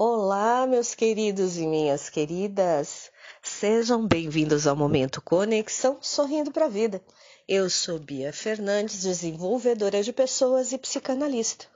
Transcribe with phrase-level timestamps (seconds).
[0.00, 3.10] Olá, meus queridos e minhas queridas.
[3.42, 7.02] Sejam bem-vindos ao Momento Conexão Sorrindo para a Vida.
[7.48, 11.66] Eu sou Bia Fernandes, desenvolvedora de pessoas e psicanalista.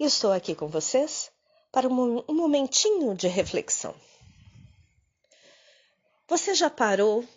[0.00, 1.30] E estou aqui com vocês
[1.70, 3.94] para um momentinho de reflexão.
[6.26, 7.28] Você já parou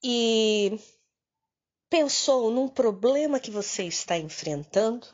[0.00, 0.78] e
[1.90, 5.08] pensou num problema que você está enfrentando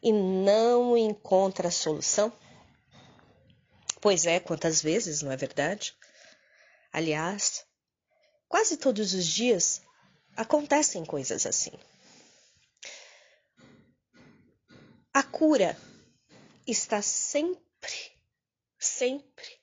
[0.00, 2.32] e não encontra a solução?
[4.04, 5.96] Pois é, quantas vezes, não é verdade?
[6.92, 7.64] Aliás,
[8.46, 9.80] quase todos os dias
[10.36, 11.72] acontecem coisas assim.
[15.10, 15.74] A cura
[16.66, 18.12] está sempre,
[18.78, 19.58] sempre,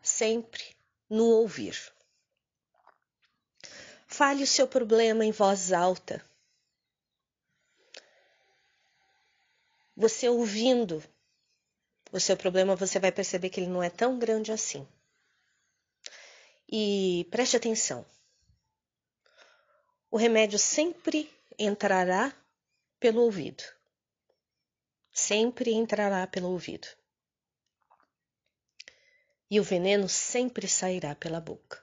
[0.00, 0.74] sempre
[1.10, 1.76] no ouvir.
[4.06, 6.24] Fale o seu problema em voz alta.
[9.94, 11.04] Você ouvindo
[12.12, 14.86] o seu problema, você vai perceber que ele não é tão grande assim.
[16.70, 18.04] E preste atenção:
[20.10, 22.36] o remédio sempre entrará
[23.00, 23.64] pelo ouvido.
[25.10, 26.86] Sempre entrará pelo ouvido.
[29.50, 31.82] E o veneno sempre sairá pela boca.